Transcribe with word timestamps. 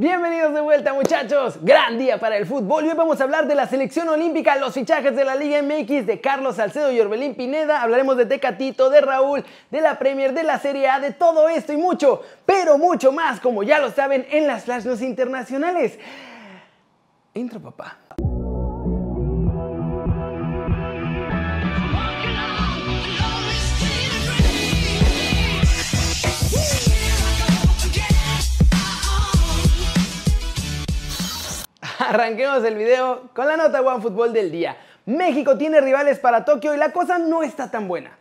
Bienvenidos 0.00 0.54
de 0.54 0.62
vuelta 0.62 0.94
muchachos, 0.94 1.58
gran 1.60 1.98
día 1.98 2.16
para 2.16 2.38
el 2.38 2.46
fútbol 2.46 2.84
hoy 2.84 2.94
vamos 2.94 3.20
a 3.20 3.24
hablar 3.24 3.46
de 3.46 3.54
la 3.54 3.66
selección 3.66 4.08
olímpica, 4.08 4.56
los 4.56 4.72
fichajes 4.72 5.14
de 5.14 5.26
la 5.26 5.34
Liga 5.34 5.60
MX, 5.60 6.06
de 6.06 6.22
Carlos 6.22 6.56
Salcedo 6.56 6.90
y 6.90 6.98
Orbelín 6.98 7.34
Pineda, 7.34 7.82
hablaremos 7.82 8.16
de 8.16 8.24
Tecatito, 8.24 8.88
de 8.88 9.02
Raúl, 9.02 9.44
de 9.70 9.80
la 9.82 9.98
Premier, 9.98 10.32
de 10.32 10.42
la 10.42 10.58
Serie 10.58 10.88
A, 10.88 11.00
de 11.00 11.12
todo 11.12 11.50
esto 11.50 11.74
y 11.74 11.76
mucho, 11.76 12.22
pero 12.46 12.78
mucho 12.78 13.12
más, 13.12 13.40
como 13.40 13.62
ya 13.62 13.78
lo 13.78 13.90
saben, 13.90 14.26
en 14.30 14.46
las 14.46 14.64
Flash 14.64 14.86
internacionales. 15.02 15.98
Intro 17.34 17.60
papá. 17.60 17.98
Arranquemos 32.10 32.64
el 32.64 32.74
video 32.74 33.30
con 33.36 33.46
la 33.46 33.56
nota 33.56 33.80
One 33.82 34.02
Fútbol 34.02 34.32
del 34.32 34.50
día. 34.50 34.76
México 35.06 35.56
tiene 35.56 35.80
rivales 35.80 36.18
para 36.18 36.44
Tokio 36.44 36.74
y 36.74 36.76
la 36.76 36.90
cosa 36.90 37.20
no 37.20 37.44
está 37.44 37.70
tan 37.70 37.86
buena. 37.86 38.18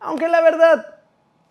Aunque 0.00 0.26
la 0.26 0.40
verdad, 0.40 0.96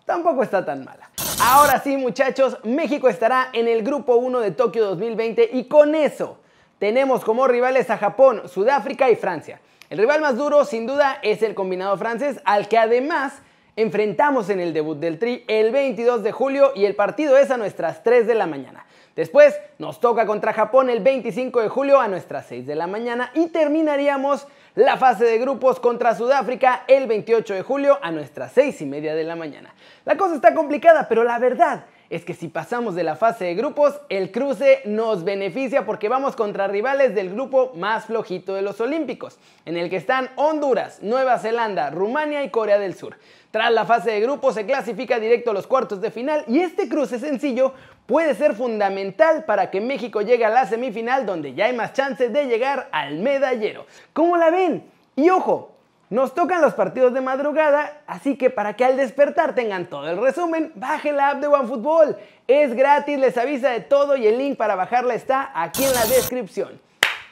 tampoco 0.04 0.44
está 0.44 0.66
tan 0.66 0.84
mala. 0.84 1.10
Ahora 1.42 1.80
sí, 1.80 1.96
muchachos, 1.96 2.58
México 2.66 3.08
estará 3.08 3.52
en 3.54 3.70
el 3.70 3.84
grupo 3.84 4.18
1 4.18 4.42
de 4.42 4.52
Tokio 4.52 4.84
2020 4.84 5.52
y 5.54 5.70
con 5.70 5.96
eso 5.96 6.40
tenemos 6.78 7.24
como 7.24 7.48
rivales 7.48 7.90
a 7.90 7.98
Japón, 7.98 8.50
Sudáfrica 8.50 9.10
y 9.10 9.16
Francia. 9.16 9.62
El 9.90 10.00
rival 10.00 10.20
más 10.20 10.36
duro, 10.36 10.66
sin 10.66 10.88
duda, 10.88 11.20
es 11.22 11.42
el 11.42 11.56
combinado 11.56 11.96
francés, 11.96 12.42
al 12.44 12.68
que 12.68 12.78
además 12.78 13.42
enfrentamos 13.78 14.50
en 14.50 14.60
el 14.60 14.74
debut 14.74 14.98
del 14.98 15.20
Tri 15.20 15.46
el 15.48 15.72
22 15.72 16.24
de 16.24 16.32
julio 16.34 16.74
y 16.76 16.84
el 16.86 16.96
partido 16.96 17.38
es 17.38 17.52
a 17.52 17.58
nuestras 17.58 18.04
3 18.04 18.28
de 18.28 18.36
la 18.36 18.48
mañana. 18.48 18.86
Después 19.16 19.56
nos 19.78 20.00
toca 20.00 20.26
contra 20.26 20.52
Japón 20.52 20.90
el 20.90 21.00
25 21.00 21.62
de 21.62 21.70
julio 21.70 22.02
a 22.02 22.08
nuestras 22.08 22.48
6 22.48 22.68
de 22.68 22.76
la 22.76 22.88
mañana 22.88 23.32
y 23.34 23.48
terminaríamos 23.48 24.48
la 24.76 24.98
fase 24.98 25.26
de 25.26 25.38
grupos 25.38 25.80
contra 25.80 26.16
Sudáfrica 26.16 26.84
el 26.88 27.08
28 27.08 27.54
de 27.54 27.62
julio 27.62 27.98
a 28.02 28.12
nuestras 28.12 28.52
6 28.52 28.82
y 28.82 28.86
media 28.86 29.16
de 29.16 29.24
la 29.24 29.36
mañana. 29.36 29.74
La 30.06 30.18
cosa 30.18 30.36
está 30.36 30.54
complicada, 30.54 31.08
pero 31.08 31.24
la 31.24 31.40
verdad 31.40 31.86
es 32.10 32.24
que 32.24 32.34
si 32.34 32.48
pasamos 32.48 32.96
de 32.96 33.04
la 33.04 33.16
fase 33.16 33.46
de 33.46 33.56
grupos, 33.56 34.00
el 34.10 34.32
cruce 34.32 34.82
nos 34.86 35.24
beneficia 35.24 35.86
porque 35.86 36.10
vamos 36.10 36.36
contra 36.36 36.68
rivales 36.68 37.14
del 37.14 37.30
grupo 37.32 37.72
más 37.76 38.06
flojito 38.06 38.54
de 38.54 38.62
los 38.62 38.80
Olímpicos, 38.80 39.38
en 39.66 39.78
el 39.78 39.90
que 39.90 39.98
están 39.98 40.30
Honduras, 40.36 41.00
Nueva 41.02 41.40
Zelanda, 41.40 41.90
Rumania 41.90 42.44
y 42.44 42.50
Corea 42.50 42.80
del 42.80 42.96
Sur. 42.96 43.18
Tras 43.52 43.72
la 43.72 43.86
fase 43.86 44.12
de 44.12 44.22
grupos 44.22 44.56
se 44.56 44.66
clasifica 44.66 45.20
directo 45.20 45.52
a 45.52 45.54
los 45.54 45.68
cuartos 45.68 46.02
de 46.02 46.12
final 46.12 46.44
y 46.48 46.60
este 46.60 46.90
cruce 46.90 47.20
sencillo 47.20 47.74
puede 48.06 48.36
ser 48.36 48.56
fundamental 48.56 49.46
para 49.46 49.70
que 49.72 49.82
México 49.82 50.22
llegue 50.22 50.46
a 50.46 50.50
la 50.50 50.66
semifinal 50.66 51.26
donde 51.26 51.54
ya 51.54 51.66
hay 51.66 51.74
más 51.74 51.94
chances 51.94 52.32
de 52.32 52.46
llegar 52.46 52.90
al 52.92 53.18
medallero. 53.20 53.86
¿Cómo 54.14 54.38
la 54.38 54.50
ven? 54.50 54.84
Y 55.16 55.30
ojo, 55.30 55.77
nos 56.10 56.34
tocan 56.34 56.62
los 56.62 56.74
partidos 56.74 57.14
de 57.14 57.22
madrugada, 57.22 58.02
así 58.08 58.38
que 58.38 58.50
para 58.50 58.76
que 58.76 58.86
al 58.86 58.96
despertar 58.96 59.56
tengan 59.56 59.88
todo 59.88 60.10
el 60.10 60.18
resumen, 60.18 60.72
baje 60.76 61.12
la 61.12 61.32
app 61.32 61.42
de 61.42 61.48
OneFootball. 61.48 62.16
Es 62.48 62.74
gratis, 62.74 63.20
les 63.20 63.38
avisa 63.38 63.70
de 63.72 63.82
todo 63.82 64.16
y 64.16 64.26
el 64.26 64.38
link 64.38 64.58
para 64.58 64.76
bajarla 64.76 65.16
está 65.16 65.52
aquí 65.54 65.84
en 65.84 65.94
la 65.94 66.06
descripción. 66.06 66.80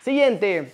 Siguiente 0.02 0.73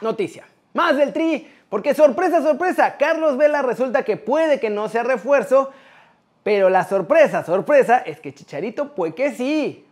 noticia. 0.00 0.46
Más 0.72 0.96
del 0.96 1.12
Tri, 1.12 1.46
porque 1.68 1.94
sorpresa, 1.94 2.42
sorpresa, 2.42 2.96
Carlos 2.96 3.36
Vela 3.36 3.60
resulta 3.60 4.02
que 4.02 4.16
puede 4.16 4.58
que 4.58 4.70
no 4.70 4.88
sea 4.88 5.02
refuerzo, 5.02 5.72
pero 6.42 6.70
la 6.70 6.84
sorpresa, 6.84 7.44
sorpresa, 7.44 7.98
es 7.98 8.18
que 8.18 8.32
Chicharito 8.32 8.94
puede 8.94 9.14
que 9.14 9.32
sí. 9.32 9.86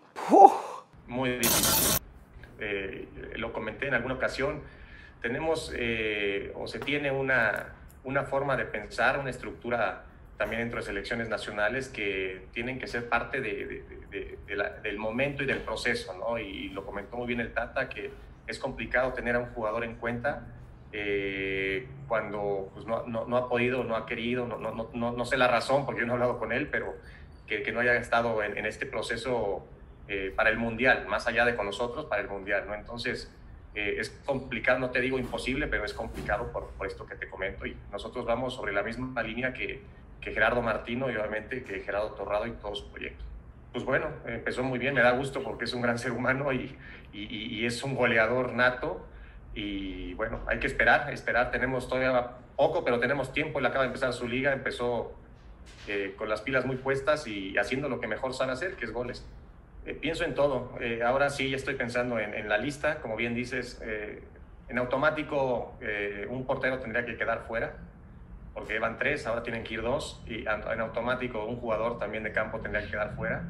Muy 1.09 1.39
difícil. 1.39 1.99
Eh, 2.59 3.09
lo 3.37 3.53
comenté 3.53 3.89
en 3.89 3.95
alguna 3.95 4.15
ocasión 4.15 4.63
tenemos 5.23 5.73
eh, 5.75 6.53
o 6.55 6.67
se 6.67 6.78
tiene 6.78 7.11
una, 7.11 7.75
una 8.05 8.25
forma 8.25 8.57
de 8.57 8.64
pensar, 8.64 9.19
una 9.19 9.30
estructura 9.30 10.05
también 10.36 10.63
dentro 10.63 10.80
de 10.80 10.86
selecciones 10.86 11.29
nacionales 11.29 11.89
que 11.89 12.47
tienen 12.52 12.80
que 12.80 12.89
ser 12.89 13.08
parte 13.08 13.41
de, 13.41 13.85
del 14.83 14.98
momento 14.98 15.45
y 15.45 15.47
del 15.47 15.61
proceso, 15.61 16.14
¿no? 16.19 16.39
Y 16.39 16.69
lo 16.70 16.85
comentó 16.85 17.17
muy 17.17 17.29
bien 17.29 17.41
el 17.41 17.52
Tata, 17.52 17.89
que 17.89 18.11
es 18.47 18.58
complicado 18.58 19.13
tener 19.13 19.36
a 19.36 19.39
un 19.39 19.47
jugador 19.47 19.85
en 19.85 19.95
cuenta 19.95 20.47
eh, 20.92 21.86
cuando 22.08 22.70
pues, 22.74 22.85
no, 22.86 23.07
no, 23.07 23.36
ha 23.36 23.48
podido, 23.48 23.85
no 23.85 23.97
ha 23.97 24.05
querido, 24.05 24.47
no, 24.47 24.58
no, 24.58 25.13
no, 25.13 25.24
sé 25.24 25.36
la 25.36 25.48
razón, 25.48 25.86
porque 25.86 26.01
yo 26.01 26.07
no 26.07 26.13
he 26.13 26.17
hablado 26.17 26.39
con 26.39 26.52
él, 26.52 26.68
pero 26.70 26.95
que, 27.47 27.63
que 27.63 27.73
no 27.73 27.80
haya 27.80 27.95
estado 27.97 28.42
en, 28.42 28.67
este 28.67 28.85
proceso 28.85 29.64
eh, 30.08 30.33
para 30.35 30.51
el 30.51 30.58
Mundial, 30.58 31.07
más 31.07 31.27
allá 31.27 31.45
de 31.45 31.55
con 31.55 31.67
nosotros, 31.67 32.07
para 32.07 32.20
el 32.20 32.29
Mundial, 32.29 32.64
¿no? 32.67 32.74
Entonces, 32.74 33.33
eh, 33.75 33.97
es 33.99 34.11
complicado, 34.25 34.79
no 34.79 34.91
te 34.91 35.01
digo 35.01 35.19
imposible, 35.19 35.67
pero 35.67 35.85
es 35.85 35.95
complicado 35.95 36.53
por, 36.53 36.71
por, 36.71 36.87
esto 36.87 37.07
que 37.07 37.15
te 37.15 37.29
comento. 37.29 37.67
Y 37.67 37.77
nosotros 37.91 38.25
vamos 38.25 38.55
sobre 38.55 38.73
la 38.73 38.83
misma 38.83 39.23
línea 39.23 39.53
que, 39.53 39.83
que 40.21 40.33
Gerardo 40.33 40.63
Martino 40.63 41.11
y 41.11 41.17
obviamente 41.17 41.63
que 41.65 41.81
Gerardo 41.81 42.11
Torrado 42.13 42.47
y 42.47 42.53
todo 42.53 42.75
su 42.75 42.91
proyecto. 42.91 43.25
Pues 43.73 43.85
bueno, 43.85 44.09
empezó 44.27 44.63
muy 44.63 44.79
bien, 44.79 44.95
me 44.95 45.01
da 45.01 45.13
gusto 45.13 45.43
porque 45.43 45.65
es 45.65 45.73
un 45.73 45.81
gran 45.81 45.99
ser 45.99 46.13
humano 46.13 46.53
y, 46.53 46.77
y, 47.13 47.25
y 47.25 47.67
es 47.67 47.83
un 47.83 47.95
goleador 47.95 48.53
nato. 48.53 49.07
Y 49.55 50.15
bueno, 50.15 50.41
hay 50.47 50.59
que 50.59 50.67
esperar, 50.67 51.11
esperar. 51.13 51.51
Tenemos 51.51 51.89
todavía 51.89 52.33
poco, 52.57 52.85
pero 52.85 53.01
tenemos 53.01 53.33
tiempo. 53.33 53.59
Él 53.59 53.67
acaba 53.67 53.85
de 53.85 53.89
empezar 53.89 54.13
su 54.13 54.29
liga, 54.29 54.53
empezó 54.53 55.13
eh, 55.89 56.15
con 56.17 56.29
las 56.29 56.41
pilas 56.43 56.65
muy 56.65 56.77
puestas 56.77 57.27
y 57.27 57.57
haciendo 57.59 57.89
lo 57.89 58.01
que 58.01 58.07
mejor 58.07 58.35
sabe 58.35 58.53
hacer, 58.53 58.77
que 58.77 58.85
es 58.85 58.93
goles. 58.93 59.27
Eh, 59.85 59.95
pienso 59.95 60.25
en 60.25 60.35
todo. 60.35 60.73
Eh, 60.81 61.03
ahora 61.03 61.31
sí 61.31 61.51
ya 61.51 61.57
estoy 61.57 61.75
pensando 61.75 62.19
en, 62.19 62.48
la 62.48 62.59
lista. 62.59 63.01
Como 63.01 63.17
bien 63.17 63.35
dices, 63.35 63.81
eh, 63.85 64.23
en 64.69 64.79
automático 64.79 65.77
un 66.29 66.47
portero 66.47 66.79
tendría 66.79 67.05
que 67.05 67.17
quedar 67.17 67.45
fuera, 67.47 67.75
porque 68.55 68.79
van 68.79 68.97
tres, 68.97 69.27
ahora 69.27 69.42
tienen 69.42 69.65
que 69.65 69.75
ir 69.75 69.83
dos. 69.83 70.23
Y 70.27 70.47
en 70.47 70.81
automático 70.81 71.45
un 71.45 71.57
jugador 71.57 71.98
también 71.98 72.23
de 72.23 72.33
campo 72.33 72.61
tendría 72.61 72.85
que 72.85 72.92
quedar 72.92 73.15
fuera. 73.17 73.45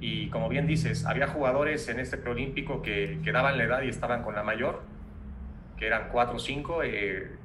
Y 0.00 0.30
como 0.30 0.48
bien 0.48 0.66
dices, 0.66 1.04
había 1.06 1.26
jugadores 1.26 1.88
en 1.88 1.98
este 2.00 2.16
preolímpico 2.16 2.82
que, 2.82 3.20
que 3.24 3.32
daban 3.32 3.58
la 3.58 3.64
edad 3.64 3.82
y 3.82 3.88
estaban 3.88 4.22
con 4.22 4.34
la 4.34 4.44
mayor, 4.44 4.82
que 5.76 5.86
eran 5.86 6.08
cuatro 6.10 6.36
o 6.36 6.38
cinco. 6.38 6.82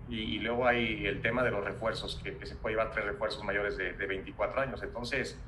Y, 0.09 0.39
luego 0.39 0.67
hay 0.67 1.05
el 1.07 1.21
tema 1.21 1.43
de 1.43 1.51
los 1.51 1.63
refuerzos, 1.63 2.21
que, 2.23 2.45
se 2.45 2.55
puede 2.55 2.75
llevar 2.75 2.91
tres 2.91 3.05
refuerzos 3.05 3.43
mayores 3.43 3.77
de, 3.77 3.93
de 3.93 4.05
24 4.05 4.61
años. 4.61 4.83
Entonces, 4.83 5.39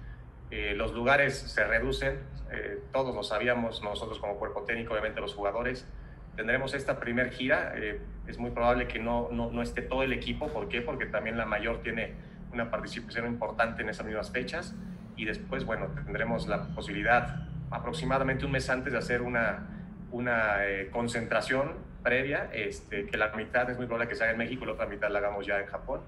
eh, 0.52 0.74
los 0.76 0.94
lugares 0.94 1.38
se 1.38 1.66
reducen, 1.66 2.20
eh, 2.52 2.80
todos 2.92 3.16
lo 3.16 3.24
sabíamos 3.24 3.82
nosotros 3.84 4.20
como 4.20 4.36
cuerpo 4.36 4.64
técnico, 4.64 4.94
obviamente 4.94 5.20
los 5.22 5.34
jugadores. 5.34 5.88
Tendremos 6.36 6.74
esta 6.74 7.00
primer 7.00 7.32
gira, 7.32 7.74
eh, 7.76 8.00
es 8.28 8.38
muy 8.38 8.52
probable 8.52 8.88
que 8.88 9.00
no, 9.00 9.30
no, 9.32 9.52
no, 9.52 9.62
esté 9.62 9.82
todo 9.82 10.04
el 10.04 10.14
equipo, 10.14 10.50
¿por 10.50 10.68
qué? 10.68 10.82
Porque 10.82 11.06
también 11.06 11.38
la 11.38 11.46
mayor 11.46 11.82
tiene 11.82 12.14
una 12.52 12.70
participación 12.70 13.26
importante 13.28 13.82
en 13.82 13.90
esas 13.90 14.06
mismas 14.06 14.32
fechas 14.32 14.76
y 15.16 15.26
después, 15.26 15.66
bueno, 15.66 15.88
tendremos 16.06 16.48
la 16.48 16.68
posibilidad 16.76 17.48
aproximadamente 17.72 18.46
un 18.46 18.52
mes 18.52 18.70
antes 18.70 18.94
de 18.94 19.00
hacer 19.00 19.22
una, 19.22 19.68
una 20.12 20.58
concentración 20.92 21.74
previa, 22.04 22.50
este, 22.54 23.08
que 23.08 23.18
la 23.18 23.30
mitad 23.30 23.70
es 23.70 23.78
muy 23.78 23.88
probable 23.88 24.08
que 24.08 24.16
se 24.16 24.24
haga 24.24 24.34
en 24.34 24.38
México, 24.38 24.66
la 24.66 24.74
otra 24.74 24.86
mitad 24.86 25.10
la 25.10 25.20
hagamos 25.20 25.46
ya 25.46 25.60
en 25.60 25.66
Japón 25.66 26.02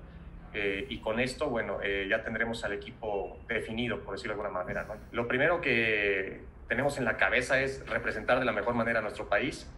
eh, 0.54 0.86
y 0.90 1.00
con 1.00 1.20
esto, 1.20 1.50
bueno, 1.50 1.80
eh, 1.84 2.08
ya 2.10 2.24
tendremos 2.24 2.64
al 2.64 2.74
equipo 2.74 3.38
definido, 3.48 4.00
por 4.02 4.14
decirlo 4.14 4.36
de 4.36 4.42
alguna 4.42 4.64
manera. 4.64 4.88
Lo 5.12 5.28
primero 5.28 5.62
que 5.62 6.42
tenemos 6.68 6.98
en 6.98 7.06
la 7.06 7.18
cabeza 7.18 7.60
es 7.60 7.88
representar 7.88 8.40
de 8.40 8.46
la 8.46 8.52
mejor 8.52 8.74
manera 8.74 9.00
a 9.00 9.02
nuestro 9.02 9.28
país. 9.28 9.70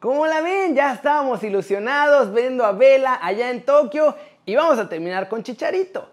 Como 0.00 0.26
la 0.26 0.40
ven, 0.40 0.76
ya 0.76 0.92
estábamos 0.92 1.42
ilusionados 1.42 2.32
viendo 2.32 2.64
a 2.64 2.72
Vela 2.72 3.18
allá 3.20 3.50
en 3.50 3.64
Tokio 3.64 4.14
y 4.46 4.54
vamos 4.54 4.78
a 4.78 4.88
terminar 4.88 5.28
con 5.28 5.42
Chicharito. 5.42 6.12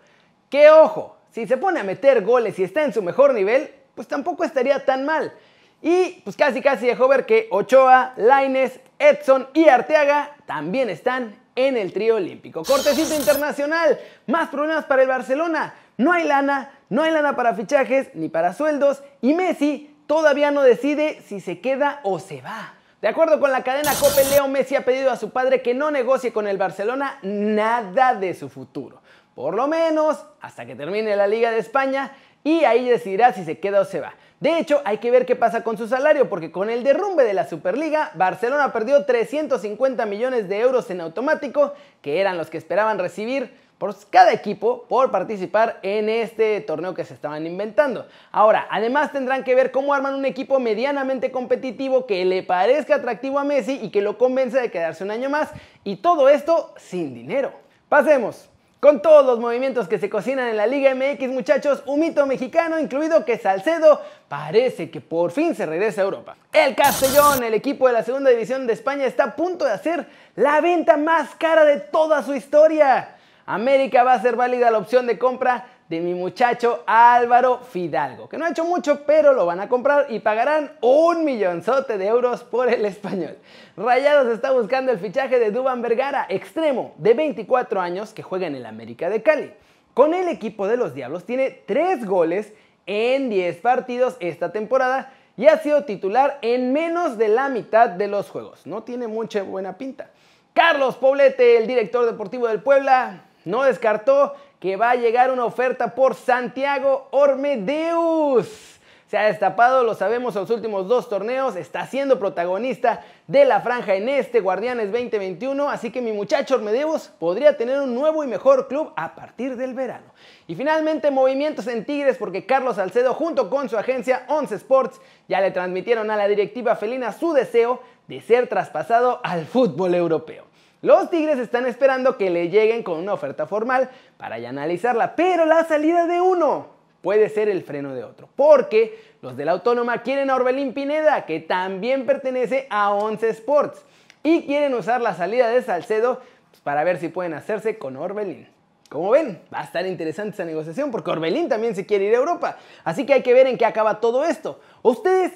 Que 0.49 0.69
ojo, 0.71 1.17
si 1.29 1.45
se 1.45 1.57
pone 1.57 1.79
a 1.79 1.83
meter 1.83 2.23
goles 2.23 2.57
y 2.57 2.63
está 2.63 2.83
en 2.83 2.93
su 2.93 3.03
mejor 3.03 3.33
nivel, 3.33 3.69
pues 3.93 4.07
tampoco 4.07 4.43
estaría 4.43 4.83
tan 4.85 5.05
mal. 5.05 5.33
Y 5.81 6.21
pues 6.23 6.35
casi 6.35 6.61
casi 6.61 6.87
dejó 6.87 7.07
ver 7.07 7.25
que 7.25 7.47
Ochoa, 7.51 8.13
Laines, 8.17 8.79
Edson 8.97 9.47
y 9.53 9.67
Arteaga 9.67 10.35
también 10.47 10.89
están 10.89 11.35
en 11.55 11.77
el 11.77 11.93
trío 11.93 12.15
olímpico. 12.15 12.63
Cortecito 12.63 13.15
internacional, 13.15 13.99
más 14.27 14.49
problemas 14.49 14.85
para 14.85 15.01
el 15.01 15.07
Barcelona. 15.07 15.73
No 15.97 16.11
hay 16.11 16.25
lana, 16.25 16.71
no 16.89 17.03
hay 17.03 17.11
lana 17.11 17.35
para 17.35 17.55
fichajes 17.55 18.09
ni 18.13 18.29
para 18.29 18.53
sueldos 18.53 19.01
y 19.21 19.33
Messi 19.33 19.95
todavía 20.07 20.51
no 20.51 20.61
decide 20.61 21.21
si 21.25 21.39
se 21.39 21.59
queda 21.59 22.01
o 22.03 22.19
se 22.19 22.41
va. 22.41 22.73
De 23.01 23.07
acuerdo 23.07 23.39
con 23.39 23.51
la 23.51 23.63
cadena 23.63 23.93
Cope, 23.99 24.25
Leo 24.31 24.47
Messi 24.47 24.75
ha 24.75 24.83
pedido 24.83 25.11
a 25.11 25.17
su 25.17 25.29
padre 25.29 25.61
que 25.61 25.73
no 25.73 25.91
negocie 25.91 26.33
con 26.33 26.47
el 26.47 26.57
Barcelona 26.57 27.19
nada 27.21 28.15
de 28.15 28.33
su 28.33 28.49
futuro. 28.49 29.01
Por 29.35 29.53
lo 29.53 29.67
menos 29.67 30.25
hasta 30.41 30.65
que 30.65 30.75
termine 30.75 31.15
la 31.15 31.27
Liga 31.27 31.51
de 31.51 31.59
España 31.59 32.11
y 32.45 32.63
ahí 32.63 32.87
decidirá 32.87 33.33
si 33.33 33.43
se 33.43 33.59
queda 33.59 33.81
o 33.81 33.85
se 33.85 33.99
va. 33.99 34.13
De 34.39 34.59
hecho, 34.59 34.81
hay 34.85 34.99
que 34.99 35.09
ver 35.09 35.25
qué 35.25 35.35
pasa 35.35 35.63
con 35.63 35.77
su 35.77 35.87
salario, 35.87 36.29
porque 36.29 36.51
con 36.51 36.69
el 36.69 36.83
derrumbe 36.83 37.23
de 37.23 37.33
la 37.33 37.47
Superliga, 37.47 38.11
Barcelona 38.13 38.71
perdió 38.71 39.03
350 39.03 40.05
millones 40.05 40.47
de 40.47 40.59
euros 40.59 40.89
en 40.91 41.01
automático, 41.01 41.73
que 42.03 42.21
eran 42.21 42.37
los 42.37 42.51
que 42.51 42.59
esperaban 42.59 42.99
recibir 42.99 43.51
por 43.79 43.95
cada 44.11 44.31
equipo 44.31 44.85
por 44.87 45.09
participar 45.09 45.79
en 45.81 46.07
este 46.07 46.61
torneo 46.61 46.93
que 46.93 47.03
se 47.03 47.15
estaban 47.15 47.47
inventando. 47.47 48.07
Ahora, 48.31 48.67
además 48.69 49.11
tendrán 49.11 49.43
que 49.43 49.55
ver 49.55 49.71
cómo 49.71 49.95
arman 49.95 50.13
un 50.13 50.25
equipo 50.25 50.59
medianamente 50.59 51.31
competitivo 51.31 52.05
que 52.05 52.23
le 52.25 52.43
parezca 52.43 52.95
atractivo 52.95 53.39
a 53.39 53.43
Messi 53.43 53.79
y 53.81 53.89
que 53.89 54.01
lo 54.01 54.19
convence 54.19 54.61
de 54.61 54.69
quedarse 54.69 55.03
un 55.03 55.09
año 55.09 55.31
más. 55.31 55.49
Y 55.83 55.97
todo 55.97 56.29
esto 56.29 56.75
sin 56.77 57.15
dinero. 57.15 57.51
Pasemos. 57.89 58.49
Con 58.85 59.01
todos 59.01 59.25
los 59.25 59.39
movimientos 59.39 59.87
que 59.87 59.97
se 59.97 60.11
cocinan 60.11 60.47
en 60.47 60.57
la 60.57 60.67
Liga 60.67 60.93
MX, 60.93 61.29
muchachos, 61.29 61.81
un 61.87 62.01
mito 62.01 62.23
mexicano, 62.27 62.77
incluido 62.77 63.25
que 63.25 63.39
Salcedo, 63.39 63.99
parece 64.27 64.91
que 64.91 65.01
por 65.01 65.31
fin 65.31 65.55
se 65.55 65.65
regresa 65.65 66.01
a 66.01 66.03
Europa. 66.03 66.37
El 66.53 66.75
Castellón, 66.75 67.43
el 67.43 67.55
equipo 67.55 67.87
de 67.87 67.93
la 67.93 68.03
segunda 68.03 68.29
división 68.29 68.67
de 68.67 68.73
España, 68.73 69.07
está 69.07 69.23
a 69.23 69.35
punto 69.35 69.65
de 69.65 69.71
hacer 69.71 70.05
la 70.35 70.61
venta 70.61 70.97
más 70.97 71.33
cara 71.33 71.65
de 71.65 71.79
toda 71.79 72.21
su 72.21 72.35
historia. 72.35 73.15
América 73.47 74.03
va 74.03 74.13
a 74.13 74.21
ser 74.21 74.35
válida 74.35 74.69
la 74.69 74.77
opción 74.77 75.07
de 75.07 75.17
compra 75.17 75.65
de 75.89 75.99
mi 75.99 76.15
muchacho 76.15 76.83
Álvaro 76.87 77.59
Fidalgo, 77.59 78.27
que 78.27 78.37
no 78.37 78.45
ha 78.45 78.49
hecho 78.49 78.65
mucho, 78.65 79.05
pero 79.05 79.33
lo 79.33 79.45
van 79.45 79.59
a 79.59 79.69
comprar 79.69 80.07
y 80.09 80.19
pagarán 80.19 80.71
un 80.81 81.23
millonzote 81.23 81.97
de 81.97 82.07
euros 82.07 82.43
por 82.43 82.69
el 82.69 82.85
español. 82.85 83.37
Rayados 83.77 84.33
está 84.33 84.51
buscando 84.51 84.91
el 84.91 84.99
fichaje 84.99 85.37
de 85.37 85.51
Duban 85.51 85.81
Vergara, 85.81 86.25
extremo 86.27 86.93
de 86.97 87.13
24 87.13 87.79
años 87.79 88.13
que 88.13 88.23
juega 88.23 88.47
en 88.47 88.55
el 88.55 88.65
América 88.65 89.09
de 89.09 89.21
Cali. 89.21 89.53
Con 89.93 90.13
el 90.13 90.27
equipo 90.27 90.67
de 90.67 90.77
los 90.77 90.95
Diablos 90.95 91.23
tiene 91.23 91.51
3 91.51 92.05
goles 92.05 92.53
en 92.87 93.29
10 93.29 93.57
partidos 93.57 94.17
esta 94.19 94.51
temporada 94.51 95.13
y 95.37 95.47
ha 95.47 95.57
sido 95.59 95.83
titular 95.83 96.39
en 96.41 96.73
menos 96.73 97.17
de 97.17 97.27
la 97.27 97.49
mitad 97.49 97.89
de 97.89 98.07
los 98.07 98.29
juegos. 98.29 98.65
No 98.65 98.83
tiene 98.83 99.07
mucha 99.07 99.43
buena 99.43 99.77
pinta. 99.77 100.09
Carlos 100.53 100.95
Poblete, 100.95 101.57
el 101.57 101.67
director 101.67 102.05
deportivo 102.05 102.47
del 102.47 102.61
Puebla, 102.61 103.25
no 103.43 103.63
descartó 103.63 104.33
que 104.65 104.77
va 104.77 104.89
a 104.89 104.95
llegar 104.95 105.29
una 105.29 105.45
oferta 105.45 105.93
por 105.93 106.15
Santiago 106.15 107.07
Ormedeus. 107.11 108.79
Se 109.05 109.15
ha 109.15 109.25
destapado, 109.25 109.83
lo 109.83 109.93
sabemos, 109.93 110.35
en 110.35 110.41
los 110.41 110.49
últimos 110.49 110.87
dos 110.87 111.07
torneos, 111.07 111.55
está 111.55 111.85
siendo 111.85 112.17
protagonista 112.17 113.03
de 113.27 113.45
la 113.45 113.61
franja 113.61 113.93
en 113.93 114.09
este 114.09 114.39
Guardianes 114.39 114.91
2021, 114.91 115.69
así 115.69 115.91
que 115.91 116.01
mi 116.01 116.11
muchacho 116.13 116.55
Ormedeus 116.55 117.09
podría 117.19 117.55
tener 117.55 117.79
un 117.79 117.93
nuevo 117.93 118.23
y 118.23 118.27
mejor 118.27 118.67
club 118.67 118.91
a 118.95 119.13
partir 119.13 119.55
del 119.55 119.75
verano. 119.75 120.07
Y 120.47 120.55
finalmente 120.55 121.11
movimientos 121.11 121.67
en 121.67 121.85
Tigres 121.85 122.17
porque 122.17 122.47
Carlos 122.47 122.77
Salcedo 122.77 123.13
junto 123.13 123.51
con 123.51 123.69
su 123.69 123.77
agencia 123.77 124.25
11 124.29 124.55
Sports 124.55 124.99
ya 125.27 125.41
le 125.41 125.51
transmitieron 125.51 126.09
a 126.09 126.15
la 126.15 126.27
directiva 126.27 126.75
felina 126.75 127.11
su 127.11 127.33
deseo 127.33 127.83
de 128.07 128.19
ser 128.19 128.49
traspasado 128.49 129.21
al 129.23 129.45
fútbol 129.45 129.93
europeo. 129.93 130.54
Los 130.85 131.09
Tigres 131.09 131.39
están 131.39 131.65
esperando 131.65 132.15
que 132.15 132.29
le 132.29 132.49
lleguen 132.49 132.83
con 132.83 132.99
una 132.99 133.13
oferta 133.13 133.47
formal 133.47 133.89
para 134.17 134.37
ya 134.37 134.49
analizarla, 134.49 135.15
pero 135.15 135.47
la 135.47 135.63
salida 135.63 136.05
de 136.05 136.21
uno 136.21 136.67
puede 137.01 137.29
ser 137.29 137.49
el 137.49 137.63
freno 137.63 137.95
de 137.95 138.03
otro, 138.03 138.29
porque 138.35 138.95
los 139.23 139.35
de 139.35 139.45
la 139.45 139.53
Autónoma 139.53 140.03
quieren 140.03 140.29
a 140.29 140.35
Orbelín 140.35 140.75
Pineda, 140.75 141.25
que 141.25 141.39
también 141.39 142.05
pertenece 142.05 142.67
a 142.69 142.93
Once 142.93 143.27
Sports, 143.29 143.83
y 144.21 144.43
quieren 144.43 144.75
usar 144.75 145.01
la 145.01 145.15
salida 145.15 145.49
de 145.49 145.63
Salcedo 145.63 146.21
pues, 146.51 146.61
para 146.61 146.83
ver 146.83 146.99
si 146.99 147.07
pueden 147.09 147.33
hacerse 147.33 147.79
con 147.79 147.97
Orbelín. 147.97 148.47
Como 148.87 149.09
ven, 149.09 149.41
va 149.51 149.61
a 149.61 149.63
estar 149.63 149.87
interesante 149.87 150.35
esa 150.35 150.45
negociación 150.45 150.91
porque 150.91 151.09
Orbelín 151.09 151.49
también 151.49 151.73
se 151.73 151.87
quiere 151.87 152.05
ir 152.05 152.13
a 152.13 152.19
Europa. 152.19 152.57
Así 152.83 153.07
que 153.07 153.15
hay 153.15 153.23
que 153.23 153.33
ver 153.33 153.47
en 153.47 153.57
qué 153.57 153.65
acaba 153.65 153.99
todo 153.99 154.23
esto. 154.23 154.59
¿Ustedes 154.83 155.31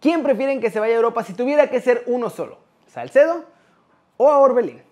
quién 0.00 0.24
prefieren 0.24 0.60
que 0.60 0.72
se 0.72 0.80
vaya 0.80 0.94
a 0.94 0.96
Europa 0.96 1.22
si 1.22 1.34
tuviera 1.34 1.70
que 1.70 1.80
ser 1.80 2.02
uno 2.06 2.30
solo? 2.30 2.58
¿Salcedo 2.88 3.44
o 4.16 4.28
a 4.28 4.40
Orbelín? 4.40 4.87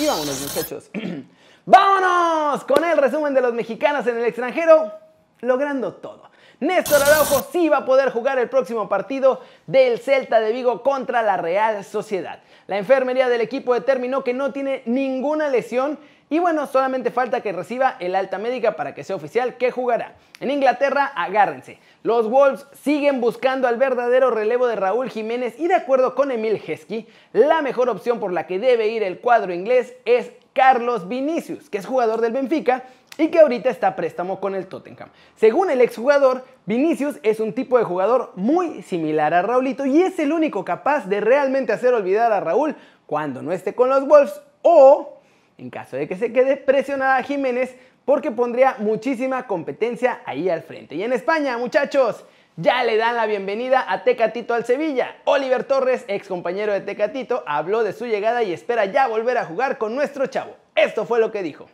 Y 0.00 0.06
vámonos, 0.06 0.40
muchachos. 0.40 0.90
¡Vámonos! 1.66 2.62
Con 2.64 2.84
el 2.84 2.96
resumen 2.96 3.34
de 3.34 3.40
los 3.40 3.52
mexicanos 3.52 4.06
en 4.06 4.16
el 4.16 4.26
extranjero, 4.26 4.92
logrando 5.40 5.94
todo. 5.94 6.30
Néstor 6.60 7.02
Araujo 7.02 7.44
sí 7.50 7.68
va 7.68 7.78
a 7.78 7.84
poder 7.84 8.10
jugar 8.10 8.38
el 8.38 8.48
próximo 8.48 8.88
partido 8.88 9.40
del 9.66 9.98
Celta 9.98 10.38
de 10.38 10.52
Vigo 10.52 10.84
contra 10.84 11.22
la 11.22 11.36
Real 11.36 11.84
Sociedad. 11.84 12.40
La 12.68 12.78
enfermería 12.78 13.28
del 13.28 13.40
equipo 13.40 13.74
determinó 13.74 14.22
que 14.22 14.34
no 14.34 14.52
tiene 14.52 14.82
ninguna 14.86 15.48
lesión 15.48 15.98
y 16.30 16.38
bueno, 16.38 16.66
solamente 16.66 17.10
falta 17.10 17.40
que 17.40 17.52
reciba 17.52 17.96
el 18.00 18.14
alta 18.14 18.38
médica 18.38 18.76
para 18.76 18.94
que 18.94 19.04
sea 19.04 19.16
oficial 19.16 19.56
que 19.56 19.70
jugará. 19.70 20.14
En 20.40 20.50
Inglaterra, 20.50 21.06
agárrense. 21.14 21.78
Los 22.02 22.28
Wolves 22.28 22.66
siguen 22.82 23.20
buscando 23.20 23.66
al 23.66 23.76
verdadero 23.76 24.30
relevo 24.30 24.66
de 24.66 24.76
Raúl 24.76 25.10
Jiménez 25.10 25.58
y 25.58 25.68
de 25.68 25.74
acuerdo 25.74 26.14
con 26.14 26.30
Emil 26.30 26.62
Heskey, 26.64 27.08
la 27.32 27.62
mejor 27.62 27.88
opción 27.88 28.20
por 28.20 28.32
la 28.32 28.46
que 28.46 28.58
debe 28.58 28.88
ir 28.88 29.02
el 29.02 29.20
cuadro 29.20 29.54
inglés 29.54 29.94
es 30.04 30.32
Carlos 30.52 31.08
Vinicius, 31.08 31.70
que 31.70 31.78
es 31.78 31.86
jugador 31.86 32.20
del 32.20 32.32
Benfica 32.32 32.84
y 33.16 33.28
que 33.28 33.40
ahorita 33.40 33.68
está 33.68 33.88
a 33.88 33.96
préstamo 33.96 34.38
con 34.40 34.54
el 34.54 34.68
Tottenham. 34.68 35.08
Según 35.36 35.70
el 35.70 35.80
exjugador, 35.80 36.44
Vinicius 36.66 37.18
es 37.22 37.40
un 37.40 37.52
tipo 37.52 37.78
de 37.78 37.84
jugador 37.84 38.32
muy 38.36 38.82
similar 38.82 39.34
a 39.34 39.42
Raulito 39.42 39.86
y 39.86 40.02
es 40.02 40.18
el 40.18 40.32
único 40.32 40.64
capaz 40.64 41.06
de 41.06 41.20
realmente 41.20 41.72
hacer 41.72 41.94
olvidar 41.94 42.32
a 42.32 42.40
Raúl 42.40 42.76
cuando 43.06 43.42
no 43.42 43.52
esté 43.52 43.74
con 43.74 43.88
los 43.88 44.06
Wolves 44.06 44.40
o 44.62 45.17
en 45.58 45.70
caso 45.70 45.96
de 45.96 46.08
que 46.08 46.16
se 46.16 46.32
quede 46.32 46.56
presionada 46.56 47.22
Jiménez 47.22 47.76
porque 48.04 48.30
pondría 48.30 48.76
muchísima 48.78 49.46
competencia 49.46 50.22
ahí 50.24 50.48
al 50.48 50.62
frente. 50.62 50.94
Y 50.94 51.02
en 51.02 51.12
España, 51.12 51.58
muchachos, 51.58 52.24
ya 52.56 52.82
le 52.84 52.96
dan 52.96 53.16
la 53.16 53.26
bienvenida 53.26 53.84
a 53.86 54.02
Tecatito 54.02 54.54
al 54.54 54.64
Sevilla. 54.64 55.16
Oliver 55.24 55.64
Torres, 55.64 56.04
ex 56.08 56.26
compañero 56.26 56.72
de 56.72 56.80
Tecatito, 56.80 57.44
habló 57.46 57.84
de 57.84 57.92
su 57.92 58.06
llegada 58.06 58.42
y 58.42 58.52
espera 58.52 58.86
ya 58.86 59.08
volver 59.08 59.36
a 59.36 59.44
jugar 59.44 59.78
con 59.78 59.94
nuestro 59.94 60.26
chavo. 60.26 60.56
Esto 60.74 61.04
fue 61.04 61.20
lo 61.20 61.30
que 61.30 61.42
dijo. 61.42 61.66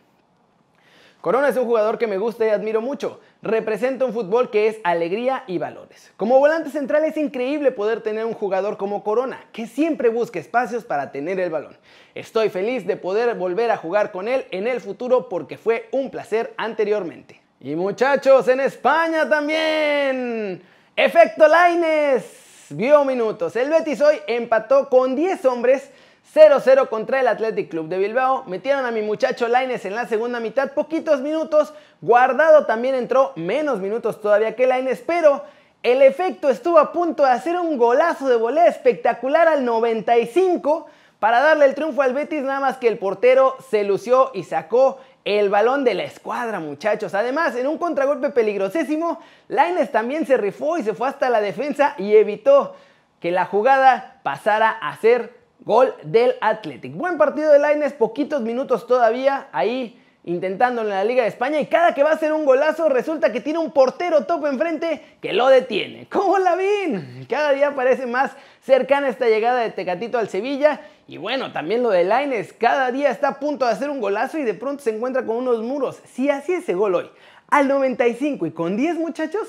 Corona 1.21 1.47
es 1.49 1.57
un 1.57 1.65
jugador 1.65 1.97
que 1.97 2.07
me 2.07 2.17
gusta 2.17 2.45
y 2.45 2.49
admiro 2.49 2.81
mucho. 2.81 3.19
Representa 3.45 4.05
un 4.05 4.11
fútbol 4.11 4.49
que 4.49 4.67
es 4.67 4.77
alegría 4.83 5.43
y 5.45 5.59
valores. 5.59 6.11
Como 6.17 6.39
volante 6.39 6.71
central 6.71 7.03
es 7.03 7.15
increíble 7.15 7.69
poder 7.69 8.01
tener 8.01 8.25
un 8.25 8.33
jugador 8.33 8.75
como 8.75 9.03
Corona, 9.03 9.45
que 9.51 9.67
siempre 9.67 10.09
busca 10.09 10.39
espacios 10.39 10.83
para 10.83 11.11
tener 11.11 11.39
el 11.39 11.51
balón. 11.51 11.77
Estoy 12.15 12.49
feliz 12.49 12.87
de 12.87 12.97
poder 12.97 13.35
volver 13.35 13.69
a 13.69 13.77
jugar 13.77 14.11
con 14.11 14.27
él 14.27 14.45
en 14.49 14.65
el 14.65 14.81
futuro 14.81 15.29
porque 15.29 15.59
fue 15.59 15.87
un 15.91 16.09
placer 16.09 16.55
anteriormente. 16.57 17.39
Y 17.59 17.75
muchachos, 17.75 18.47
en 18.47 18.61
España 18.61 19.29
también. 19.29 20.63
Efecto 20.95 21.47
Laines. 21.47 22.25
Vio 22.69 23.05
minutos. 23.05 23.55
El 23.55 23.69
Betis 23.69 24.01
hoy 24.01 24.15
empató 24.25 24.89
con 24.89 25.15
10 25.15 25.45
hombres 25.45 25.91
0-0 26.33 26.89
contra 26.89 27.19
el 27.19 27.27
Athletic 27.27 27.69
Club 27.69 27.87
de 27.87 27.97
Bilbao. 27.97 28.43
Metieron 28.45 28.85
a 28.85 28.91
mi 28.91 29.01
muchacho 29.01 29.47
Laines 29.47 29.85
en 29.85 29.95
la 29.95 30.07
segunda 30.07 30.39
mitad, 30.39 30.71
poquitos 30.71 31.21
minutos. 31.21 31.73
Guardado 32.01 32.65
también 32.65 32.95
entró 32.95 33.31
menos 33.35 33.79
minutos 33.79 34.19
todavía 34.19 34.55
que 34.55 34.67
Laines, 34.67 35.03
pero 35.05 35.43
el 35.83 36.01
efecto 36.01 36.49
estuvo 36.49 36.79
a 36.79 36.91
punto 36.91 37.23
de 37.23 37.31
hacer 37.31 37.59
un 37.59 37.77
golazo 37.77 38.27
de 38.27 38.37
volea 38.37 38.65
espectacular 38.67 39.47
al 39.47 39.63
95 39.63 40.87
para 41.19 41.39
darle 41.39 41.65
el 41.65 41.75
triunfo 41.75 42.01
al 42.01 42.13
Betis, 42.13 42.43
nada 42.43 42.59
más 42.59 42.77
que 42.77 42.87
el 42.87 42.97
portero 42.97 43.55
se 43.69 43.83
lució 43.83 44.31
y 44.33 44.43
sacó 44.43 44.99
el 45.23 45.49
balón 45.49 45.83
de 45.83 45.93
la 45.93 46.03
escuadra, 46.03 46.59
muchachos. 46.59 47.13
Además, 47.13 47.55
en 47.55 47.67
un 47.67 47.77
contragolpe 47.77 48.29
peligrosísimo, 48.29 49.19
Laines 49.47 49.91
también 49.91 50.25
se 50.25 50.37
rifó 50.37 50.77
y 50.77 50.83
se 50.83 50.93
fue 50.93 51.07
hasta 51.07 51.29
la 51.29 51.41
defensa 51.41 51.95
y 51.97 52.15
evitó 52.15 52.75
que 53.19 53.31
la 53.31 53.45
jugada 53.45 54.19
pasara 54.23 54.69
a 54.69 54.95
ser 54.97 55.44
Gol 55.65 55.95
del 56.03 56.35
Athletic. 56.41 56.93
Buen 56.93 57.17
partido 57.17 57.51
de 57.51 57.57
Laines, 57.57 57.93
poquitos 57.93 58.41
minutos 58.41 58.85
todavía 58.85 59.47
ahí 59.51 59.99
intentándolo 60.23 60.89
en 60.89 60.95
la 60.95 61.03
Liga 61.03 61.23
de 61.23 61.29
España 61.29 61.59
y 61.59 61.65
cada 61.65 61.95
que 61.95 62.03
va 62.03 62.11
a 62.11 62.13
hacer 62.13 62.33
un 62.33 62.45
golazo 62.45 62.87
resulta 62.87 63.31
que 63.31 63.41
tiene 63.41 63.57
un 63.57 63.71
portero 63.71 64.25
top 64.25 64.45
enfrente 64.45 65.01
que 65.19 65.33
lo 65.33 65.47
detiene. 65.47 66.07
¿Cómo 66.11 66.37
la 66.37 66.55
ven? 66.55 67.25
Cada 67.27 67.51
día 67.53 67.73
parece 67.73 68.05
más 68.05 68.31
cercana 68.61 69.07
esta 69.07 69.27
llegada 69.27 69.61
de 69.61 69.71
Tecatito 69.71 70.19
al 70.19 70.29
Sevilla 70.29 70.81
y 71.07 71.17
bueno, 71.17 71.51
también 71.51 71.81
lo 71.81 71.89
de 71.89 72.03
Laines, 72.03 72.53
cada 72.53 72.91
día 72.91 73.09
está 73.09 73.29
a 73.29 73.39
punto 73.39 73.65
de 73.65 73.71
hacer 73.71 73.89
un 73.89 73.99
golazo 73.99 74.37
y 74.37 74.43
de 74.43 74.53
pronto 74.53 74.83
se 74.83 74.95
encuentra 74.95 75.25
con 75.25 75.37
unos 75.37 75.63
muros. 75.63 75.99
Si 76.13 76.29
así 76.29 76.53
ese 76.53 76.75
gol 76.75 76.93
hoy, 76.93 77.09
al 77.49 77.67
95 77.67 78.45
y 78.45 78.51
con 78.51 78.77
10 78.77 78.97
muchachos, 78.97 79.47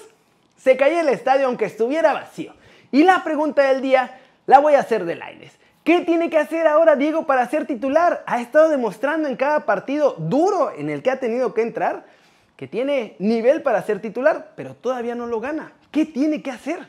se 0.57 0.79
caía 0.79 1.03
el 1.03 1.11
estadio 1.11 1.45
aunque 1.45 1.67
estuviera 1.67 2.15
vacío. 2.15 2.55
Y 2.91 3.03
la 3.03 3.23
pregunta 3.23 3.65
del 3.65 3.83
día 3.83 4.19
la 4.47 4.61
voy 4.61 4.77
a 4.77 4.81
hacer 4.81 5.05
de 5.05 5.15
Laines. 5.17 5.66
¿Qué 5.87 6.01
tiene 6.01 6.31
que 6.31 6.37
hacer 6.37 6.67
ahora 6.67 6.97
Diego 6.97 7.27
para 7.27 7.49
ser 7.49 7.65
titular? 7.65 8.25
Ha 8.27 8.41
estado 8.41 8.71
demostrando 8.71 9.29
en 9.29 9.37
cada 9.37 9.67
partido 9.67 10.17
duro 10.19 10.73
en 10.77 10.91
el 10.91 11.01
que 11.01 11.13
ha 11.13 11.21
tenido 11.21 11.55
que 11.55 11.63
entrar 11.63 12.07
que 12.57 12.67
tiene 12.67 13.15
nivel 13.21 13.63
para 13.63 13.81
ser 13.83 14.03
titular, 14.03 14.51
pero 14.57 14.75
todavía 14.75 15.15
no 15.15 15.29
lo 15.29 15.39
gana. 15.39 15.75
¿Qué 15.93 16.05
tiene 16.05 16.43
que 16.43 16.51
hacer? 16.51 16.89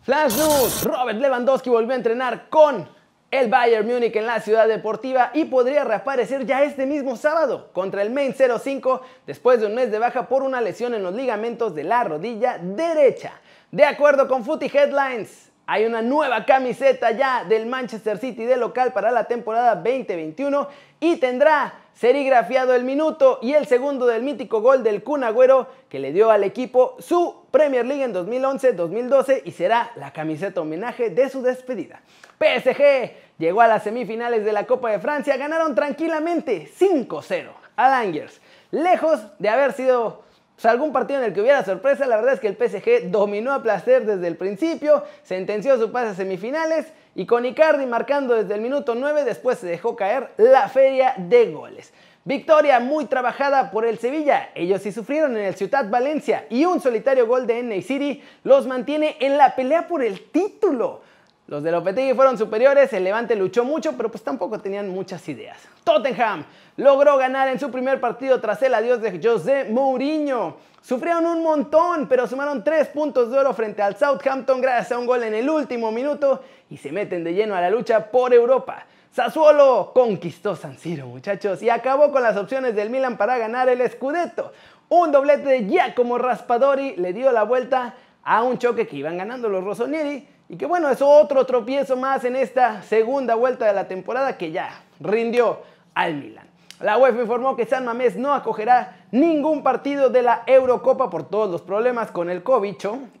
Flash 0.00 0.36
News, 0.36 0.82
Robert 0.82 1.20
Lewandowski 1.20 1.70
volvió 1.70 1.92
a 1.92 1.96
entrenar 1.96 2.48
con 2.48 2.88
el 3.30 3.48
Bayern 3.48 3.86
Múnich 3.86 4.16
en 4.16 4.26
la 4.26 4.40
ciudad 4.40 4.66
deportiva 4.66 5.30
y 5.32 5.44
podría 5.44 5.84
reaparecer 5.84 6.44
ya 6.44 6.64
este 6.64 6.86
mismo 6.86 7.14
sábado 7.14 7.70
contra 7.72 8.02
el 8.02 8.10
Main 8.10 8.34
05 8.34 9.00
después 9.28 9.60
de 9.60 9.66
un 9.66 9.76
mes 9.76 9.92
de 9.92 10.00
baja 10.00 10.26
por 10.26 10.42
una 10.42 10.60
lesión 10.60 10.92
en 10.92 11.04
los 11.04 11.14
ligamentos 11.14 11.72
de 11.72 11.84
la 11.84 12.02
rodilla 12.02 12.58
derecha. 12.58 13.34
De 13.70 13.84
acuerdo 13.84 14.26
con 14.26 14.44
Footy 14.44 14.66
Headlines, 14.66 15.51
hay 15.72 15.86
una 15.86 16.02
nueva 16.02 16.44
camiseta 16.44 17.12
ya 17.12 17.44
del 17.44 17.64
Manchester 17.64 18.18
City 18.18 18.44
de 18.44 18.58
local 18.58 18.92
para 18.92 19.10
la 19.10 19.24
temporada 19.24 19.74
2021 19.76 20.68
y 21.00 21.16
tendrá 21.16 21.72
serigrafiado 21.94 22.74
el 22.74 22.84
minuto 22.84 23.38
y 23.40 23.54
el 23.54 23.66
segundo 23.66 24.04
del 24.04 24.22
mítico 24.22 24.60
gol 24.60 24.82
del 24.82 25.02
Kun 25.02 25.24
Agüero 25.24 25.68
que 25.88 25.98
le 25.98 26.12
dio 26.12 26.30
al 26.30 26.44
equipo 26.44 26.96
su 26.98 27.46
Premier 27.50 27.86
League 27.86 28.04
en 28.04 28.12
2011-2012 28.12 29.40
y 29.46 29.52
será 29.52 29.90
la 29.96 30.12
camiseta 30.12 30.60
homenaje 30.60 31.08
de 31.08 31.30
su 31.30 31.40
despedida. 31.40 32.02
PSG 32.38 33.38
llegó 33.38 33.62
a 33.62 33.66
las 33.66 33.84
semifinales 33.84 34.44
de 34.44 34.52
la 34.52 34.66
Copa 34.66 34.90
de 34.90 34.98
Francia, 34.98 35.38
ganaron 35.38 35.74
tranquilamente 35.74 36.68
5-0 36.78 37.48
a 37.76 37.88
Langers, 37.88 38.42
lejos 38.72 39.20
de 39.38 39.48
haber 39.48 39.72
sido 39.72 40.22
pues, 40.62 40.70
algún 40.70 40.92
partido 40.92 41.18
en 41.18 41.26
el 41.26 41.34
que 41.34 41.40
hubiera 41.40 41.64
sorpresa, 41.64 42.06
la 42.06 42.14
verdad 42.14 42.34
es 42.34 42.40
que 42.40 42.46
el 42.46 42.54
PSG 42.56 43.10
dominó 43.10 43.52
a 43.52 43.64
placer 43.64 44.06
desde 44.06 44.28
el 44.28 44.36
principio, 44.36 45.02
sentenció 45.24 45.76
su 45.76 45.90
pase 45.90 46.10
a 46.10 46.14
semifinales 46.14 46.86
y 47.16 47.26
con 47.26 47.44
Icardi 47.44 47.84
marcando 47.84 48.34
desde 48.34 48.54
el 48.54 48.60
minuto 48.60 48.94
9 48.94 49.24
después 49.24 49.58
se 49.58 49.66
dejó 49.66 49.96
caer 49.96 50.30
la 50.36 50.68
feria 50.68 51.14
de 51.18 51.50
goles. 51.50 51.92
Victoria 52.24 52.78
muy 52.78 53.06
trabajada 53.06 53.72
por 53.72 53.84
el 53.84 53.98
Sevilla. 53.98 54.50
Ellos 54.54 54.82
sí 54.82 54.92
sufrieron 54.92 55.36
en 55.36 55.46
el 55.46 55.56
Ciudad 55.56 55.90
Valencia 55.90 56.46
y 56.48 56.64
un 56.64 56.80
solitario 56.80 57.26
gol 57.26 57.48
de 57.48 57.60
NA 57.60 57.82
City 57.82 58.22
los 58.44 58.68
mantiene 58.68 59.16
en 59.18 59.36
la 59.36 59.56
pelea 59.56 59.88
por 59.88 60.04
el 60.04 60.30
título. 60.30 61.02
Los 61.48 61.62
de 61.62 61.72
Lopetegui 61.72 62.14
fueron 62.14 62.38
superiores, 62.38 62.92
el 62.92 63.04
Levante 63.04 63.34
luchó 63.34 63.64
mucho, 63.64 63.94
pero 63.96 64.10
pues 64.10 64.22
tampoco 64.22 64.60
tenían 64.60 64.88
muchas 64.88 65.28
ideas. 65.28 65.58
Tottenham 65.82 66.44
logró 66.76 67.16
ganar 67.16 67.48
en 67.48 67.58
su 67.58 67.70
primer 67.70 68.00
partido 68.00 68.40
tras 68.40 68.62
el 68.62 68.74
adiós 68.74 69.02
de 69.02 69.20
José 69.20 69.66
Mourinho. 69.68 70.56
Sufrieron 70.80 71.26
un 71.26 71.42
montón, 71.42 72.08
pero 72.08 72.26
sumaron 72.26 72.62
tres 72.62 72.88
puntos 72.88 73.30
de 73.30 73.38
oro 73.38 73.52
frente 73.54 73.82
al 73.82 73.96
Southampton 73.96 74.60
gracias 74.60 74.92
a 74.92 74.98
un 74.98 75.06
gol 75.06 75.24
en 75.24 75.34
el 75.34 75.50
último 75.50 75.90
minuto 75.90 76.42
y 76.70 76.76
se 76.76 76.92
meten 76.92 77.24
de 77.24 77.34
lleno 77.34 77.54
a 77.54 77.60
la 77.60 77.70
lucha 77.70 78.10
por 78.10 78.32
Europa. 78.32 78.86
Sassuolo 79.12 79.90
conquistó 79.92 80.56
San 80.56 80.78
Siro, 80.78 81.06
muchachos, 81.06 81.62
y 81.62 81.68
acabó 81.68 82.10
con 82.10 82.22
las 82.22 82.36
opciones 82.36 82.74
del 82.74 82.88
Milan 82.88 83.18
para 83.18 83.36
ganar 83.36 83.68
el 83.68 83.86
Scudetto. 83.90 84.52
Un 84.88 85.12
doblete 85.12 85.48
de 85.48 85.64
Giacomo 85.66 86.18
Raspadori 86.18 86.96
le 86.96 87.12
dio 87.12 87.30
la 87.30 87.42
vuelta 87.42 87.94
a 88.24 88.42
un 88.42 88.58
choque 88.58 88.86
que 88.86 88.96
iban 88.96 89.18
ganando 89.18 89.48
los 89.48 89.62
Rossoneri 89.64 90.26
y 90.52 90.58
que 90.58 90.66
bueno, 90.66 90.90
es 90.90 91.00
otro 91.00 91.46
tropiezo 91.46 91.96
más 91.96 92.26
en 92.26 92.36
esta 92.36 92.82
segunda 92.82 93.34
vuelta 93.34 93.64
de 93.64 93.72
la 93.72 93.88
temporada 93.88 94.36
que 94.36 94.52
ya 94.52 94.82
rindió 95.00 95.62
al 95.94 96.14
Milan. 96.16 96.46
La 96.78 96.98
UEFA 96.98 97.22
informó 97.22 97.56
que 97.56 97.64
San 97.64 97.86
Mamés 97.86 98.16
no 98.16 98.34
acogerá 98.34 99.06
ningún 99.12 99.62
partido 99.62 100.10
de 100.10 100.20
la 100.20 100.42
Eurocopa 100.46 101.08
por 101.08 101.26
todos 101.26 101.50
los 101.50 101.62
problemas 101.62 102.10
con 102.10 102.28
el 102.28 102.42
COVID. 102.42 102.74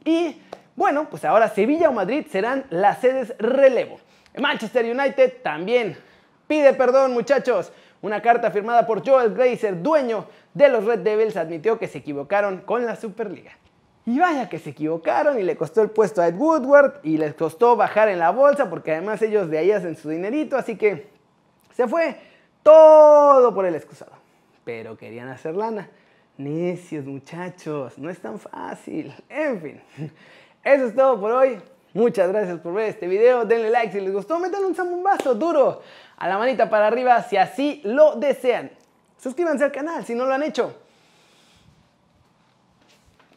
Y 0.04 0.42
bueno, 0.76 1.06
pues 1.08 1.24
ahora 1.24 1.48
Sevilla 1.48 1.88
o 1.88 1.92
Madrid 1.92 2.26
serán 2.30 2.66
las 2.68 3.00
sedes 3.00 3.34
relevo. 3.38 3.98
Manchester 4.36 4.84
United 4.84 5.40
también 5.42 5.96
pide 6.46 6.74
perdón, 6.74 7.14
muchachos. 7.14 7.72
Una 8.02 8.20
carta 8.20 8.50
firmada 8.50 8.86
por 8.86 9.08
Joel 9.08 9.32
Glazer, 9.32 9.82
dueño 9.82 10.26
de 10.52 10.68
los 10.68 10.84
Red 10.84 10.98
Devils, 10.98 11.38
admitió 11.38 11.78
que 11.78 11.88
se 11.88 11.96
equivocaron 11.96 12.58
con 12.58 12.84
la 12.84 12.94
Superliga. 12.94 13.52
Y 14.04 14.18
vaya 14.18 14.48
que 14.48 14.58
se 14.58 14.70
equivocaron 14.70 15.38
y 15.38 15.42
le 15.42 15.56
costó 15.56 15.80
el 15.80 15.90
puesto 15.90 16.22
a 16.22 16.28
Ed 16.28 16.34
Woodward 16.34 17.00
y 17.04 17.18
les 17.18 17.34
costó 17.34 17.76
bajar 17.76 18.08
en 18.08 18.18
la 18.18 18.30
bolsa 18.30 18.68
porque 18.68 18.92
además 18.92 19.22
ellos 19.22 19.48
de 19.48 19.58
ahí 19.58 19.70
hacen 19.70 19.96
su 19.96 20.08
dinerito, 20.08 20.56
así 20.56 20.76
que 20.76 21.08
se 21.72 21.86
fue 21.86 22.16
todo 22.62 23.54
por 23.54 23.64
el 23.64 23.76
excusado. 23.76 24.12
Pero 24.64 24.96
querían 24.96 25.28
hacer 25.28 25.54
lana. 25.54 25.88
Necios 26.36 27.04
muchachos, 27.04 27.98
no 27.98 28.10
es 28.10 28.18
tan 28.18 28.38
fácil. 28.38 29.14
En 29.28 29.60
fin, 29.60 29.80
eso 30.64 30.86
es 30.86 30.94
todo 30.96 31.20
por 31.20 31.30
hoy. 31.30 31.60
Muchas 31.94 32.28
gracias 32.28 32.58
por 32.58 32.72
ver 32.72 32.88
este 32.88 33.06
video. 33.06 33.44
Denle 33.44 33.70
like 33.70 33.92
si 33.92 34.00
les 34.00 34.12
gustó. 34.12 34.38
Metan 34.38 34.64
un 34.64 34.74
zambombazo 34.74 35.34
duro 35.34 35.82
a 36.16 36.28
la 36.28 36.38
manita 36.38 36.70
para 36.70 36.86
arriba 36.86 37.22
si 37.22 37.36
así 37.36 37.82
lo 37.84 38.16
desean. 38.16 38.70
Suscríbanse 39.18 39.64
al 39.64 39.72
canal 39.72 40.04
si 40.04 40.14
no 40.14 40.24
lo 40.24 40.34
han 40.34 40.42
hecho. 40.42 40.74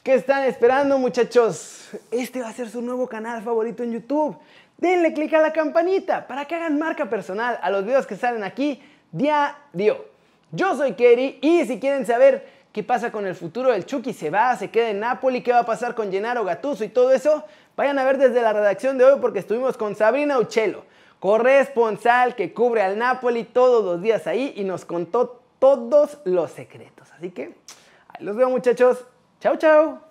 ¿Qué 0.05 0.13
están 0.13 0.43
esperando 0.43 0.99
muchachos? 0.99 1.89
Este 2.11 2.39
va 2.39 2.49
a 2.49 2.53
ser 2.53 2.69
su 2.69 2.79
nuevo 2.79 3.09
canal 3.09 3.41
favorito 3.41 3.81
en 3.81 3.91
YouTube. 3.91 4.37
Denle 4.77 5.15
click 5.15 5.33
a 5.33 5.41
la 5.41 5.51
campanita 5.51 6.27
para 6.27 6.45
que 6.45 6.53
hagan 6.53 6.77
marca 6.77 7.09
personal 7.09 7.57
a 7.59 7.71
los 7.71 7.83
videos 7.83 8.05
que 8.05 8.15
salen 8.15 8.43
aquí 8.43 8.79
diario. 9.11 10.05
Yo 10.51 10.75
soy 10.77 10.93
Kerry 10.93 11.39
y 11.41 11.65
si 11.65 11.79
quieren 11.79 12.05
saber 12.05 12.47
qué 12.71 12.83
pasa 12.83 13.11
con 13.11 13.25
el 13.25 13.33
futuro 13.33 13.71
del 13.71 13.87
Chucky, 13.87 14.13
se 14.13 14.29
va, 14.29 14.55
se 14.55 14.69
queda 14.69 14.91
en 14.91 14.99
Napoli, 14.99 15.41
qué 15.41 15.51
va 15.51 15.61
a 15.61 15.65
pasar 15.65 15.95
con 15.95 16.11
Gennaro 16.11 16.45
Gattuso 16.45 16.83
y 16.83 16.89
todo 16.89 17.11
eso, 17.11 17.43
vayan 17.75 17.97
a 17.97 18.05
ver 18.05 18.19
desde 18.19 18.43
la 18.43 18.53
redacción 18.53 18.99
de 18.99 19.05
hoy 19.05 19.19
porque 19.19 19.39
estuvimos 19.39 19.75
con 19.75 19.95
Sabrina 19.95 20.37
Uccello, 20.37 20.83
corresponsal 21.19 22.35
que 22.35 22.53
cubre 22.53 22.83
al 22.83 22.99
Napoli 22.99 23.43
todos 23.43 23.83
los 23.83 24.03
días 24.03 24.27
ahí 24.27 24.53
y 24.55 24.65
nos 24.65 24.85
contó 24.85 25.41
todos 25.57 26.19
los 26.25 26.51
secretos. 26.51 27.11
Así 27.17 27.31
que 27.31 27.55
los 28.19 28.35
veo 28.35 28.51
muchachos. 28.51 29.03
Chao, 29.39 29.55
chao. 29.55 30.04